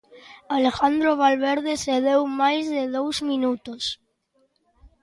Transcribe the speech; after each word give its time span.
Alejandro 0.57 1.11
Valverde 1.21 1.73
cedeu 1.85 2.21
máis 2.41 2.63
de 2.75 2.83
dous 2.95 3.17
minutos. 3.29 3.83